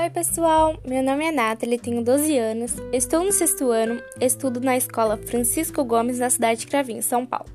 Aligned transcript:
Oi, 0.00 0.10
pessoal! 0.10 0.80
Meu 0.86 1.02
nome 1.02 1.24
é 1.24 1.32
Nathalie, 1.32 1.76
tenho 1.76 2.04
12 2.04 2.38
anos, 2.38 2.76
estou 2.92 3.24
no 3.24 3.32
sexto 3.32 3.72
ano, 3.72 4.00
estudo 4.20 4.60
na 4.60 4.76
escola 4.76 5.16
Francisco 5.16 5.84
Gomes, 5.84 6.20
na 6.20 6.30
cidade 6.30 6.60
de 6.60 6.68
Cravinho, 6.68 7.02
São 7.02 7.26
Paulo. 7.26 7.50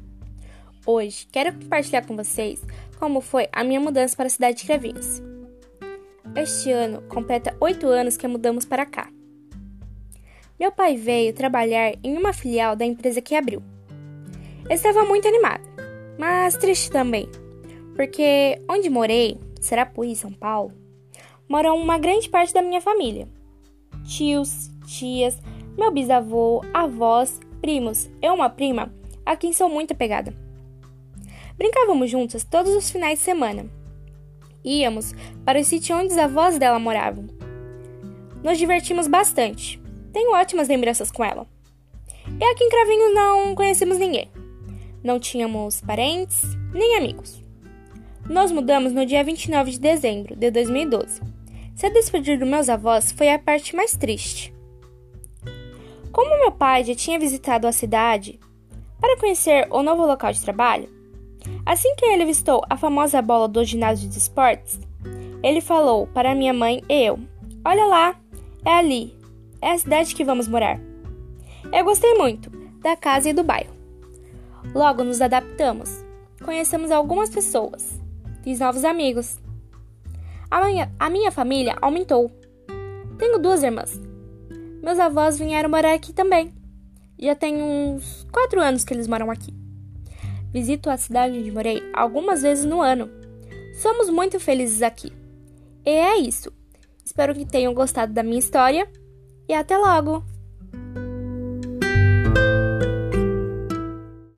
Hoje, 0.86 1.26
quero 1.32 1.54
compartilhar 1.54 2.06
com 2.06 2.18
vocês 2.18 2.62
como 3.00 3.22
foi 3.22 3.48
a 3.50 3.64
minha 3.64 3.80
mudança 3.80 4.14
para 4.18 4.26
a 4.26 4.30
cidade 4.30 4.58
de 4.58 4.66
Cravinhos. 4.66 5.22
Este 6.36 6.70
ano 6.70 7.02
completa 7.04 7.56
8 7.62 7.88
anos 7.88 8.18
que 8.18 8.28
mudamos 8.28 8.66
para 8.66 8.86
cá. 8.86 9.10
Meu 10.60 10.70
pai 10.70 10.98
veio 10.98 11.32
trabalhar 11.32 11.94
em 12.04 12.18
uma 12.18 12.34
filial 12.34 12.76
da 12.76 12.84
empresa 12.84 13.22
que 13.22 13.36
abriu. 13.36 13.64
estava 14.70 15.06
muito 15.06 15.26
animado, 15.30 15.64
mas 16.20 16.58
triste 16.58 16.92
também, 16.92 17.30
porque 17.96 18.62
onde 18.70 18.90
morei, 18.90 19.40
Serapuí, 19.62 20.14
São 20.14 20.34
Paulo, 20.34 20.83
moram 21.48 21.78
uma 21.78 21.98
grande 21.98 22.30
parte 22.30 22.54
da 22.54 22.62
minha 22.62 22.82
família. 22.82 23.28
Tios, 24.06 24.70
tias, 24.86 25.40
meu 25.78 25.92
bisavô, 25.92 26.62
avós, 26.74 27.40
primos 27.62 28.10
e 28.22 28.30
uma 28.30 28.50
prima 28.50 28.94
a 29.26 29.36
quem 29.36 29.54
sou 29.54 29.70
muito 29.70 29.94
apegada. 29.94 30.34
Brincávamos 31.58 32.10
juntas 32.10 32.44
todos 32.44 32.76
os 32.76 32.90
finais 32.90 33.20
de 33.20 33.26
semana. 33.26 33.66
Íamos 34.64 35.14
para 35.46 35.60
o 35.60 35.64
sítio 35.64 35.96
onde 35.96 36.14
os 36.14 36.18
avós 36.18 36.58
dela 36.58 36.80
moravam. 36.80 37.28
Nos 38.44 38.58
divertimos 38.58 39.08
bastante. 39.08 39.82
Tenho 40.12 40.36
ótimas 40.36 40.68
lembranças 40.68 41.12
com 41.12 41.24
ela. 41.24 41.48
E 42.40 42.44
aqui 42.44 42.64
em 42.64 42.70
Cravinhos 42.70 43.14
não 43.14 43.56
conhecemos 43.56 43.98
ninguém. 43.98 44.30
Não 45.04 45.20
tínhamos 45.20 45.82
parentes 45.82 46.42
nem 46.74 46.98
amigos. 46.98 47.42
Nós 48.30 48.52
mudamos 48.52 48.94
no 48.94 49.06
dia 49.06 49.24
29 49.24 49.72
de 49.72 49.80
dezembro 49.80 50.36
de 50.36 50.50
2012. 50.50 51.33
Se 51.84 51.90
despedir 51.90 52.40
dos 52.40 52.48
meus 52.48 52.70
avós 52.70 53.12
foi 53.12 53.30
a 53.30 53.38
parte 53.38 53.76
mais 53.76 53.98
triste. 53.98 54.56
Como 56.14 56.40
meu 56.40 56.50
pai 56.50 56.86
já 56.86 56.96
tinha 56.96 57.20
visitado 57.20 57.68
a 57.68 57.74
cidade 57.74 58.40
para 59.02 59.20
conhecer 59.20 59.68
o 59.70 59.84
novo 59.84 60.06
local 60.06 60.32
de 60.32 60.42
trabalho, 60.42 60.88
assim 61.66 61.94
que 61.98 62.06
ele 62.06 62.24
avistou 62.24 62.64
a 62.70 62.78
famosa 62.78 63.22
bola 63.22 63.50
do 63.50 63.66
ginásio 63.66 64.08
de 64.08 64.18
esportes, 64.18 64.80
ele 65.44 65.60
falou 65.60 66.08
para 66.08 66.34
minha 66.34 66.54
mãe 66.54 66.82
e 66.88 67.04
eu: 67.04 67.20
Olha 67.66 67.84
lá, 67.84 68.16
é 68.64 68.76
ali, 68.76 69.14
é 69.62 69.74
a 69.74 69.78
cidade 69.78 70.16
que 70.16 70.24
vamos 70.24 70.48
morar. 70.48 70.80
Eu 71.70 71.84
gostei 71.84 72.14
muito 72.14 72.50
da 72.80 72.96
casa 72.96 73.30
e 73.30 73.34
do 73.34 73.44
bairro. 73.44 73.76
Logo 74.74 75.04
nos 75.04 75.22
adaptamos, 75.22 76.02
conhecemos 76.46 76.92
algumas 76.92 77.30
pessoas 77.30 78.02
Fiz 78.42 78.60
novos 78.60 78.86
amigos. 78.86 79.38
A 81.00 81.10
minha, 81.10 81.32
família 81.32 81.76
aumentou. 81.82 82.32
Tenho 83.18 83.40
duas 83.40 83.64
irmãs. 83.64 84.00
Meus 84.84 85.00
avós 85.00 85.40
vieram 85.40 85.68
morar 85.68 85.96
aqui 85.96 86.14
também. 86.14 86.54
Já 87.20 87.34
tem 87.34 87.60
uns 87.60 88.24
quatro 88.32 88.62
anos 88.62 88.84
que 88.84 88.94
eles 88.94 89.08
moram 89.08 89.32
aqui. 89.32 89.52
Visito 90.52 90.92
a 90.92 90.98
cidade 90.98 91.40
onde 91.40 91.52
morei 91.52 91.82
algumas 91.92 92.44
vezes 92.44 92.66
no 92.66 92.82
ano. 92.82 93.10
Somos 93.82 94.12
muito 94.12 94.40
felizes 94.40 94.84
aqui. 94.84 95.12
E 95.84 95.90
é 95.90 96.18
isso. 96.18 96.54
Espero 97.04 97.34
que 97.34 97.48
tenham 97.48 97.74
gostado 97.74 98.14
da 98.14 98.22
minha 98.22 98.38
história 98.38 98.88
e 99.50 99.56
até 99.56 99.76
logo! 99.76 100.24